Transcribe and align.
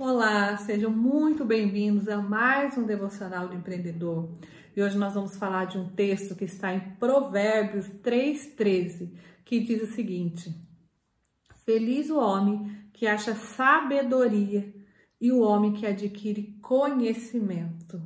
Olá, 0.00 0.56
sejam 0.56 0.90
muito 0.90 1.44
bem-vindos 1.44 2.08
a 2.08 2.16
mais 2.16 2.74
um 2.78 2.84
devocional 2.84 3.48
do 3.48 3.54
empreendedor. 3.54 4.32
E 4.74 4.82
hoje 4.82 4.96
nós 4.96 5.12
vamos 5.12 5.36
falar 5.36 5.66
de 5.66 5.76
um 5.76 5.90
texto 5.90 6.34
que 6.34 6.46
está 6.46 6.72
em 6.72 6.80
Provérbios 6.98 7.86
3:13, 8.02 9.12
que 9.44 9.60
diz 9.60 9.82
o 9.82 9.92
seguinte: 9.92 10.58
Feliz 11.66 12.08
o 12.08 12.18
homem 12.18 12.74
que 12.94 13.06
acha 13.06 13.34
sabedoria 13.34 14.72
e 15.20 15.30
o 15.30 15.40
homem 15.40 15.74
que 15.74 15.86
adquire 15.86 16.58
conhecimento. 16.62 18.00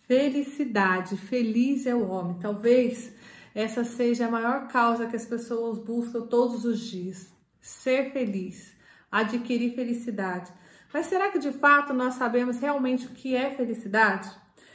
Felicidade, 0.00 1.16
feliz 1.16 1.86
é 1.86 1.94
o 1.94 2.10
homem. 2.10 2.38
Talvez 2.38 3.10
essa 3.54 3.84
seja 3.84 4.26
a 4.26 4.30
maior 4.30 4.68
causa 4.68 5.06
que 5.06 5.16
as 5.16 5.24
pessoas 5.24 5.78
buscam 5.78 6.26
todos 6.26 6.66
os 6.66 6.78
dias: 6.78 7.32
ser 7.58 8.12
feliz, 8.12 8.76
adquirir 9.10 9.74
felicidade. 9.74 10.60
Mas 10.92 11.06
será 11.06 11.30
que 11.30 11.38
de 11.38 11.52
fato 11.52 11.92
nós 11.92 12.14
sabemos 12.14 12.58
realmente 12.58 13.06
o 13.06 13.10
que 13.10 13.34
é 13.36 13.54
felicidade? 13.54 14.30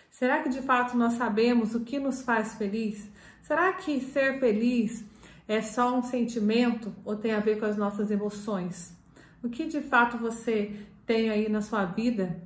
Será 0.10 0.42
que 0.42 0.50
de 0.50 0.62
fato 0.62 0.96
nós 0.96 1.14
sabemos 1.14 1.76
o 1.76 1.82
que 1.82 2.00
nos 2.00 2.22
faz 2.22 2.56
feliz? 2.56 3.10
Será 3.42 3.74
que 3.74 4.00
ser 4.00 4.40
feliz 4.40 5.04
é 5.48 5.62
só 5.62 5.98
um 5.98 6.02
sentimento 6.02 6.94
ou 7.04 7.16
tem 7.16 7.34
a 7.34 7.40
ver 7.40 7.60
com 7.60 7.66
as 7.66 7.76
nossas 7.76 8.10
emoções? 8.10 8.96
O 9.44 9.50
que 9.50 9.66
de 9.66 9.82
fato 9.82 10.18
você 10.18 10.72
tem 11.06 11.30
aí 11.30 11.50
na 11.50 11.62
sua 11.62 11.86
vida 11.86 12.42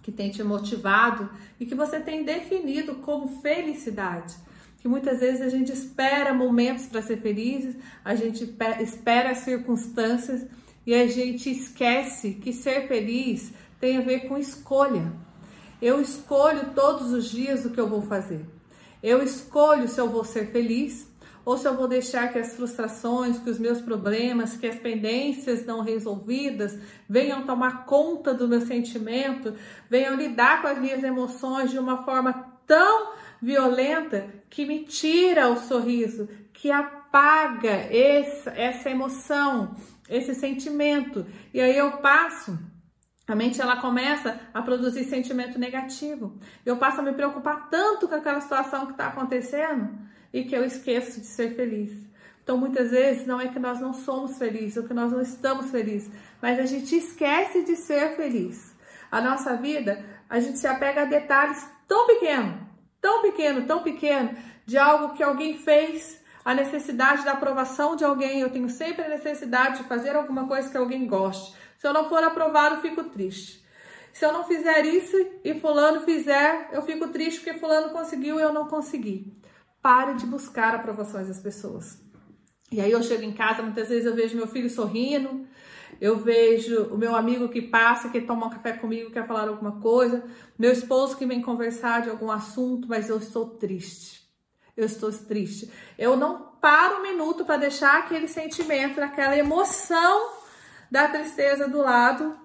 que 0.00 0.10
tem 0.10 0.30
te 0.30 0.42
motivado 0.42 1.28
e 1.60 1.66
que 1.66 1.74
você 1.74 2.00
tem 2.00 2.24
definido 2.24 2.94
como 2.96 3.40
felicidade? 3.40 4.34
Que 4.78 4.88
muitas 4.88 5.20
vezes 5.20 5.40
a 5.42 5.48
gente 5.48 5.72
espera 5.72 6.32
momentos 6.32 6.86
para 6.86 7.02
ser 7.02 7.20
felizes, 7.20 7.76
a 8.04 8.14
gente 8.14 8.56
espera 8.80 9.34
circunstâncias 9.34 10.46
e 10.86 10.94
a 10.94 11.06
gente 11.06 11.50
esquece 11.50 12.32
que 12.34 12.52
ser 12.52 12.88
feliz 12.88 13.52
tem 13.80 13.98
a 13.98 14.00
ver 14.00 14.28
com 14.28 14.36
escolha. 14.36 15.12
Eu 15.80 16.00
escolho 16.00 16.70
todos 16.74 17.12
os 17.12 17.30
dias 17.30 17.64
o 17.64 17.70
que 17.70 17.80
eu 17.80 17.88
vou 17.88 18.02
fazer. 18.02 18.44
Eu 19.02 19.22
escolho 19.22 19.88
se 19.88 20.00
eu 20.00 20.08
vou 20.08 20.24
ser 20.24 20.52
feliz 20.52 21.10
ou 21.44 21.58
se 21.58 21.66
eu 21.66 21.74
vou 21.74 21.88
deixar 21.88 22.32
que 22.32 22.38
as 22.38 22.54
frustrações, 22.54 23.38
que 23.38 23.50
os 23.50 23.58
meus 23.58 23.80
problemas, 23.80 24.56
que 24.56 24.66
as 24.66 24.76
pendências 24.76 25.66
não 25.66 25.80
resolvidas 25.80 26.78
venham 27.08 27.44
tomar 27.44 27.84
conta 27.84 28.32
do 28.32 28.46
meu 28.46 28.60
sentimento, 28.60 29.54
venham 29.90 30.14
lidar 30.14 30.62
com 30.62 30.68
as 30.68 30.78
minhas 30.78 31.02
emoções 31.02 31.70
de 31.72 31.78
uma 31.78 32.04
forma 32.04 32.52
tão 32.64 33.12
violenta 33.42 34.28
que 34.48 34.64
me 34.64 34.84
tira 34.84 35.48
o 35.50 35.56
sorriso, 35.56 36.28
que 36.52 36.70
apaga 36.70 37.70
essa, 37.70 38.50
essa 38.50 38.88
emoção, 38.88 39.74
esse 40.08 40.34
sentimento. 40.34 41.26
E 41.52 41.60
aí 41.60 41.76
eu 41.76 41.98
passo 41.98 42.56
a 43.26 43.36
mente 43.36 43.60
ela 43.60 43.76
começa 43.76 44.40
a 44.52 44.60
produzir 44.60 45.04
sentimento 45.04 45.58
negativo. 45.58 46.38
Eu 46.66 46.76
passo 46.76 47.00
a 47.00 47.02
me 47.02 47.12
preocupar 47.12 47.70
tanto 47.70 48.08
com 48.08 48.14
aquela 48.14 48.40
situação 48.40 48.86
que 48.86 48.92
está 48.92 49.06
acontecendo 49.06 49.90
e 50.32 50.44
que 50.44 50.54
eu 50.54 50.64
esqueço 50.64 51.20
de 51.20 51.26
ser 51.26 51.54
feliz. 51.54 51.92
Então, 52.42 52.58
muitas 52.58 52.90
vezes, 52.90 53.24
não 53.26 53.40
é 53.40 53.46
que 53.46 53.58
nós 53.60 53.80
não 53.80 53.92
somos 53.92 54.36
felizes 54.36 54.76
ou 54.76 54.82
que 54.82 54.92
nós 54.92 55.12
não 55.12 55.22
estamos 55.22 55.70
felizes, 55.70 56.10
mas 56.42 56.58
a 56.58 56.66
gente 56.66 56.96
esquece 56.96 57.62
de 57.62 57.76
ser 57.76 58.16
feliz. 58.16 58.74
A 59.10 59.20
nossa 59.20 59.56
vida, 59.56 60.04
a 60.28 60.40
gente 60.40 60.58
se 60.58 60.66
apega 60.66 61.02
a 61.02 61.06
detalhes 61.06 61.64
tão 61.86 62.06
pequenos, 62.08 62.56
tão 63.02 63.20
pequeno, 63.20 63.66
tão 63.66 63.82
pequeno, 63.82 64.34
de 64.64 64.78
algo 64.78 65.14
que 65.14 65.22
alguém 65.22 65.58
fez 65.58 66.22
a 66.44 66.54
necessidade 66.54 67.24
da 67.24 67.32
aprovação 67.32 67.94
de 67.94 68.04
alguém. 68.04 68.40
Eu 68.40 68.50
tenho 68.50 68.70
sempre 68.70 69.04
a 69.04 69.08
necessidade 69.08 69.78
de 69.78 69.84
fazer 69.84 70.16
alguma 70.16 70.46
coisa 70.46 70.70
que 70.70 70.76
alguém 70.76 71.06
goste. 71.06 71.54
Se 71.78 71.86
eu 71.86 71.92
não 71.92 72.08
for 72.08 72.22
aprovado, 72.22 72.80
fico 72.80 73.04
triste. 73.04 73.62
Se 74.12 74.24
eu 74.24 74.32
não 74.32 74.44
fizer 74.44 74.86
isso 74.86 75.16
e 75.42 75.58
fulano 75.58 76.02
fizer, 76.02 76.68
eu 76.72 76.82
fico 76.82 77.08
triste 77.08 77.40
porque 77.40 77.58
fulano 77.58 77.90
conseguiu 77.90 78.38
e 78.38 78.42
eu 78.42 78.52
não 78.52 78.68
consegui. 78.68 79.32
Pare 79.80 80.14
de 80.14 80.26
buscar 80.26 80.74
aprovações 80.74 81.28
das 81.28 81.40
pessoas. 81.40 82.00
E 82.70 82.80
aí 82.80 82.92
eu 82.92 83.02
chego 83.02 83.22
em 83.22 83.32
casa, 83.32 83.62
muitas 83.62 83.88
vezes 83.88 84.06
eu 84.06 84.14
vejo 84.14 84.36
meu 84.36 84.46
filho 84.46 84.70
sorrindo, 84.70 85.46
eu 86.00 86.16
vejo 86.16 86.84
o 86.84 86.98
meu 86.98 87.14
amigo 87.14 87.48
que 87.48 87.62
passa, 87.62 88.08
que 88.08 88.20
toma 88.20 88.46
um 88.46 88.50
café 88.50 88.72
comigo, 88.72 89.10
quer 89.10 89.26
falar 89.26 89.48
alguma 89.48 89.80
coisa, 89.80 90.24
meu 90.58 90.72
esposo 90.72 91.16
que 91.16 91.26
vem 91.26 91.40
conversar 91.40 92.02
de 92.02 92.10
algum 92.10 92.30
assunto, 92.30 92.88
mas 92.88 93.08
eu 93.08 93.18
estou 93.18 93.50
triste 93.50 94.22
eu 94.76 94.86
estou 94.86 95.12
triste. 95.12 95.70
Eu 95.98 96.16
não 96.16 96.52
paro 96.60 96.98
um 96.98 97.02
minuto 97.02 97.44
para 97.44 97.56
deixar 97.56 97.98
aquele 97.98 98.28
sentimento, 98.28 99.00
aquela 99.00 99.36
emoção 99.36 100.30
da 100.90 101.08
tristeza 101.08 101.68
do 101.68 101.78
lado, 101.78 102.36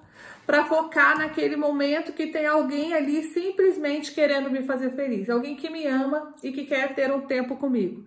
para 0.46 0.66
focar 0.66 1.18
naquele 1.18 1.57
momento 1.57 2.13
que 2.13 2.28
tem 2.28 2.46
alguém 2.46 2.94
ali 2.94 3.24
simplesmente 3.24 4.13
querendo 4.13 4.50
me 4.50 4.63
fazer 4.63 4.91
feliz, 4.91 5.30
alguém 5.30 5.57
que 5.57 5.69
me 5.69 5.86
ama 5.86 6.34
e 6.41 6.52
que 6.52 6.66
quer 6.66 6.96
ter 6.96 7.12
um 7.12 7.22
tempo 7.22 7.57
comigo. 7.57 8.06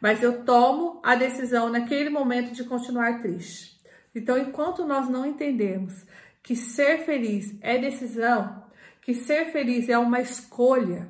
Mas 0.00 0.22
eu 0.22 0.42
tomo 0.42 1.00
a 1.02 1.14
decisão 1.14 1.68
naquele 1.68 2.08
momento 2.08 2.52
de 2.52 2.64
continuar 2.64 3.20
triste. 3.20 3.78
Então, 4.14 4.36
enquanto 4.36 4.84
nós 4.84 5.08
não 5.08 5.24
entendemos 5.24 6.04
que 6.42 6.54
ser 6.54 7.04
feliz 7.04 7.56
é 7.60 7.78
decisão, 7.78 8.64
que 9.00 9.14
ser 9.14 9.52
feliz 9.52 9.88
é 9.88 9.98
uma 9.98 10.20
escolha, 10.20 11.08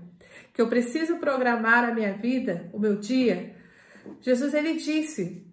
que 0.53 0.61
eu 0.61 0.69
preciso 0.69 1.17
programar 1.17 1.85
a 1.85 1.95
minha 1.95 2.13
vida, 2.13 2.71
o 2.73 2.79
meu 2.79 2.97
dia, 2.97 3.57
Jesus 4.21 4.55
ele 4.55 4.75
disse: 4.75 5.47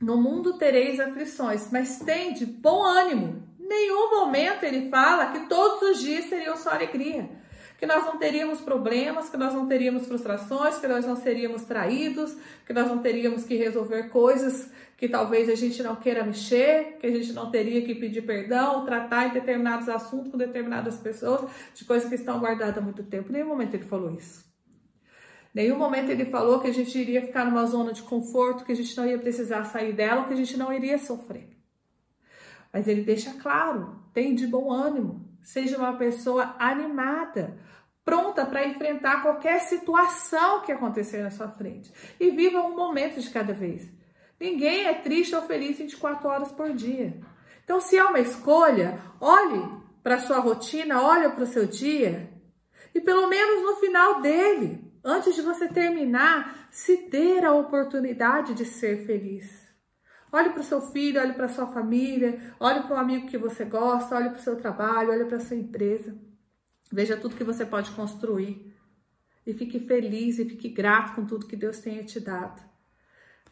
No 0.00 0.16
mundo 0.20 0.58
tereis 0.58 1.00
aflições, 1.00 1.70
mas 1.70 1.98
tem 2.00 2.32
de 2.32 2.46
bom 2.46 2.82
ânimo. 2.82 3.42
Nenhum 3.58 4.10
momento 4.10 4.64
ele 4.64 4.90
fala 4.90 5.32
que 5.32 5.48
todos 5.48 5.90
os 5.90 6.02
dias 6.02 6.26
seriam 6.26 6.56
só 6.56 6.70
alegria, 6.70 7.28
que 7.78 7.86
nós 7.86 8.04
não 8.04 8.18
teríamos 8.18 8.60
problemas, 8.60 9.28
que 9.28 9.36
nós 9.36 9.52
não 9.52 9.66
teríamos 9.66 10.06
frustrações, 10.06 10.78
que 10.78 10.86
nós 10.86 11.04
não 11.04 11.16
seríamos 11.16 11.62
traídos, 11.62 12.36
que 12.66 12.72
nós 12.72 12.88
não 12.88 12.98
teríamos 12.98 13.44
que 13.44 13.56
resolver 13.56 14.04
coisas 14.04 14.70
que 14.96 15.08
talvez 15.08 15.48
a 15.48 15.54
gente 15.54 15.82
não 15.82 15.96
queira 15.96 16.24
mexer, 16.24 16.96
que 16.98 17.06
a 17.06 17.10
gente 17.10 17.32
não 17.32 17.50
teria 17.50 17.82
que 17.82 17.94
pedir 17.94 18.22
perdão, 18.22 18.84
tratar 18.84 19.28
em 19.28 19.32
determinados 19.32 19.88
assuntos 19.88 20.30
com 20.30 20.38
determinadas 20.38 20.96
pessoas, 20.96 21.50
de 21.74 21.84
coisas 21.84 22.08
que 22.08 22.14
estão 22.14 22.40
guardadas 22.40 22.78
há 22.78 22.80
muito 22.80 23.02
tempo. 23.02 23.28
Em 23.30 23.32
nenhum 23.32 23.48
momento 23.48 23.74
ele 23.74 23.84
falou 23.84 24.14
isso. 24.14 24.44
Em 25.54 25.62
nenhum 25.62 25.76
momento 25.76 26.10
ele 26.10 26.24
falou 26.24 26.60
que 26.60 26.68
a 26.68 26.72
gente 26.72 26.96
iria 26.96 27.20
ficar 27.20 27.44
numa 27.44 27.66
zona 27.66 27.92
de 27.92 28.02
conforto, 28.02 28.64
que 28.64 28.72
a 28.72 28.76
gente 28.76 28.96
não 28.96 29.06
ia 29.06 29.18
precisar 29.18 29.64
sair 29.64 29.92
dela, 29.92 30.26
que 30.26 30.32
a 30.32 30.36
gente 30.36 30.56
não 30.56 30.72
iria 30.72 30.96
sofrer. 30.96 31.50
Mas 32.72 32.88
ele 32.88 33.02
deixa 33.02 33.34
claro: 33.34 34.00
tem 34.12 34.34
de 34.34 34.46
bom 34.46 34.72
ânimo, 34.72 35.28
seja 35.44 35.78
uma 35.78 35.96
pessoa 35.96 36.56
animada, 36.58 37.56
pronta 38.04 38.44
para 38.44 38.66
enfrentar 38.66 39.22
qualquer 39.22 39.60
situação 39.60 40.62
que 40.62 40.72
acontecer 40.72 41.22
na 41.22 41.30
sua 41.30 41.48
frente 41.48 41.92
e 42.18 42.30
viva 42.30 42.60
um 42.60 42.74
momento 42.74 43.20
de 43.20 43.30
cada 43.30 43.52
vez. 43.52 43.88
Ninguém 44.40 44.86
é 44.86 44.94
triste 44.94 45.36
ou 45.36 45.42
feliz 45.42 45.78
24 45.78 46.28
horas 46.28 46.50
por 46.50 46.72
dia. 46.72 47.20
Então, 47.62 47.80
se 47.80 47.96
é 47.96 48.04
uma 48.04 48.18
escolha, 48.18 49.00
olhe 49.20 49.62
para 50.02 50.16
a 50.16 50.20
sua 50.20 50.38
rotina, 50.38 51.00
olhe 51.00 51.28
para 51.30 51.44
o 51.44 51.46
seu 51.46 51.66
dia 51.66 52.28
e 52.94 53.00
pelo 53.00 53.26
menos 53.26 53.62
no 53.62 53.76
final 53.76 54.20
dele, 54.20 54.92
antes 55.02 55.34
de 55.34 55.42
você 55.42 55.68
terminar, 55.68 56.68
se 56.70 56.96
ter 57.08 57.44
a 57.44 57.54
oportunidade 57.54 58.54
de 58.54 58.64
ser 58.64 59.06
feliz. 59.06 59.63
Olhe 60.34 60.50
para 60.50 60.62
o 60.62 60.64
seu 60.64 60.80
filho, 60.80 61.20
olhe 61.20 61.32
para 61.32 61.44
a 61.44 61.48
sua 61.48 61.68
família, 61.68 62.40
olhe 62.58 62.82
para 62.82 62.96
o 62.96 62.98
amigo 62.98 63.28
que 63.28 63.38
você 63.38 63.64
gosta, 63.64 64.16
olhe 64.16 64.30
para 64.30 64.40
o 64.40 64.42
seu 64.42 64.56
trabalho, 64.56 65.12
olhe 65.12 65.26
para 65.26 65.36
a 65.36 65.40
sua 65.40 65.56
empresa. 65.56 66.12
Veja 66.92 67.16
tudo 67.16 67.36
que 67.36 67.44
você 67.44 67.64
pode 67.64 67.92
construir 67.92 68.74
e 69.46 69.54
fique 69.54 69.78
feliz 69.78 70.40
e 70.40 70.44
fique 70.44 70.70
grato 70.70 71.14
com 71.14 71.24
tudo 71.24 71.46
que 71.46 71.54
Deus 71.54 71.78
tenha 71.78 72.02
te 72.02 72.18
dado. 72.18 72.60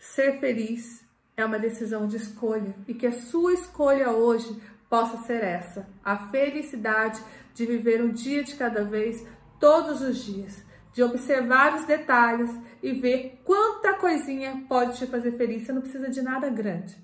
Ser 0.00 0.40
feliz 0.40 1.06
é 1.36 1.44
uma 1.44 1.56
decisão 1.56 2.08
de 2.08 2.16
escolha 2.16 2.74
e 2.88 2.94
que 2.94 3.06
a 3.06 3.12
sua 3.12 3.52
escolha 3.54 4.10
hoje 4.10 4.60
possa 4.90 5.18
ser 5.18 5.44
essa: 5.44 5.88
a 6.04 6.30
felicidade 6.30 7.22
de 7.54 7.64
viver 7.64 8.02
um 8.02 8.10
dia 8.10 8.42
de 8.42 8.56
cada 8.56 8.82
vez, 8.82 9.24
todos 9.60 10.00
os 10.00 10.16
dias, 10.24 10.64
de 10.92 11.02
observar 11.02 11.74
os 11.74 11.84
detalhes 11.84 12.50
e 12.82 12.92
ver 12.92 13.40
quanta 13.44 13.94
coisinha 13.94 14.64
pode 14.68 14.98
te 14.98 15.06
fazer 15.06 15.32
feliz. 15.32 15.64
Você 15.64 15.72
não 15.72 15.80
precisa 15.80 16.08
de 16.08 16.22
nada 16.22 16.50
grande. 16.50 16.96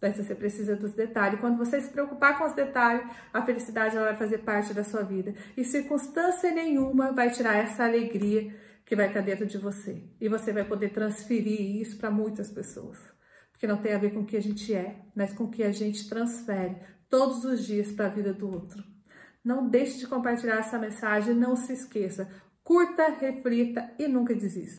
Mas 0.00 0.16
você 0.16 0.34
precisa 0.34 0.76
dos 0.76 0.92
detalhes. 0.92 1.40
Quando 1.40 1.56
você 1.56 1.80
se 1.80 1.90
preocupar 1.90 2.38
com 2.38 2.44
os 2.44 2.52
detalhes, 2.52 3.06
a 3.32 3.42
felicidade 3.42 3.96
ela 3.96 4.06
vai 4.06 4.16
fazer 4.16 4.38
parte 4.38 4.74
da 4.74 4.84
sua 4.84 5.02
vida. 5.02 5.34
E 5.56 5.64
circunstância 5.64 6.50
nenhuma 6.52 7.12
vai 7.12 7.30
tirar 7.30 7.56
essa 7.56 7.84
alegria 7.84 8.54
que 8.84 8.94
vai 8.94 9.08
estar 9.08 9.22
dentro 9.22 9.46
de 9.46 9.56
você. 9.56 10.02
E 10.20 10.28
você 10.28 10.52
vai 10.52 10.64
poder 10.64 10.90
transferir 10.90 11.80
isso 11.80 11.96
para 11.96 12.10
muitas 12.10 12.50
pessoas. 12.50 12.98
Porque 13.50 13.66
não 13.66 13.78
tem 13.78 13.94
a 13.94 13.98
ver 13.98 14.12
com 14.12 14.20
o 14.20 14.26
que 14.26 14.36
a 14.36 14.42
gente 14.42 14.74
é, 14.74 14.96
mas 15.14 15.32
com 15.32 15.44
o 15.44 15.50
que 15.50 15.62
a 15.62 15.72
gente 15.72 16.08
transfere 16.08 16.76
todos 17.08 17.44
os 17.44 17.64
dias 17.64 17.92
para 17.92 18.06
a 18.06 18.10
vida 18.10 18.32
do 18.32 18.50
outro. 18.50 18.84
Não 19.42 19.68
deixe 19.68 19.98
de 19.98 20.06
compartilhar 20.06 20.58
essa 20.58 20.78
mensagem, 20.78 21.34
não 21.34 21.54
se 21.54 21.72
esqueça. 21.72 22.28
Curta, 22.64 23.10
reflita 23.20 23.94
e 23.98 24.08
nunca 24.08 24.34
desista. 24.34 24.72